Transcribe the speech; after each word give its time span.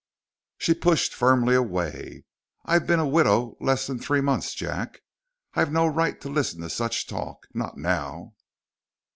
She 0.57 0.73
pushed 0.73 1.13
firmly 1.13 1.53
away. 1.53 2.23
"I've 2.65 2.87
been 2.87 2.97
a 2.97 3.07
widow 3.07 3.55
less 3.59 3.85
than 3.85 3.99
three 3.99 4.19
months, 4.19 4.55
Jack. 4.55 5.03
I've 5.53 5.71
no 5.71 5.85
right 5.85 6.19
to 6.21 6.27
listen 6.27 6.61
to 6.61 6.71
such 6.71 7.05
talk. 7.05 7.45
Not 7.53 7.77
now." 7.77 8.33